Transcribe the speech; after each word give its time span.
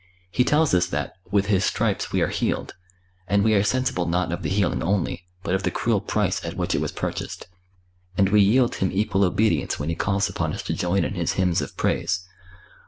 He 0.31 0.43
tells 0.43 0.73
us 0.73 0.87
that 0.87 1.13
'With 1.29 1.45
His 1.45 1.63
stripes 1.63 2.11
we 2.11 2.21
are 2.23 2.29
healed,' 2.29 2.73
and 3.27 3.43
we 3.43 3.53
are 3.53 3.61
sensible 3.61 4.07
not 4.07 4.31
of 4.31 4.41
the 4.41 4.49
healing 4.49 4.81
only, 4.81 5.27
but 5.43 5.53
of 5.53 5.61
the 5.61 5.69
cruel 5.69 6.01
price 6.01 6.43
at 6.43 6.55
which 6.57 6.73
it 6.73 6.81
was 6.81 6.91
purchased. 6.91 7.45
And 8.17 8.29
we 8.29 8.41
yield 8.41 8.73
him 8.77 8.91
equal 8.91 9.23
obedience 9.23 9.77
when 9.79 9.89
he 9.89 9.95
calls 9.95 10.27
upon 10.27 10.53
us 10.53 10.63
to 10.63 10.73
join 10.73 11.03
in 11.05 11.13
his 11.13 11.33
hymns 11.33 11.61
of 11.61 11.77
praise. 11.77 12.27